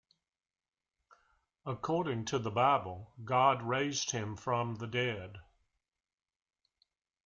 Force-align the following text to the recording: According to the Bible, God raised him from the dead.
According 1.63 2.25
to 2.25 2.39
the 2.39 2.49
Bible, 2.49 3.13
God 3.23 3.61
raised 3.61 4.09
him 4.09 4.35
from 4.35 4.77
the 4.77 4.87
dead. 4.87 5.37